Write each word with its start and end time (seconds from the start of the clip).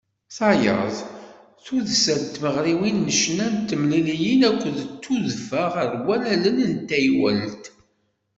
Tayeḍ, 0.37 0.93
tuddsa 1.63 2.15
n 2.21 2.23
tmeɣriwin 2.33 2.97
n 3.07 3.13
ccna 3.17 3.47
d 3.55 3.57
temliliyin 3.69 4.41
akked 4.49 4.75
tudfa 5.03 5.63
ɣer 5.75 5.91
wallalen 6.05 6.57
n 6.71 6.73
taywalt. 6.89 7.65